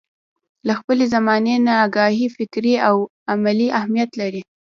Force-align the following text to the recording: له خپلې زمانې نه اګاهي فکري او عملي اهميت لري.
له 0.67 0.73
خپلې 0.79 1.05
زمانې 1.15 1.55
نه 1.65 1.73
اګاهي 1.85 2.27
فکري 2.37 2.75
او 2.87 2.95
عملي 3.31 3.67
اهميت 3.79 4.09
لري. 4.21 4.41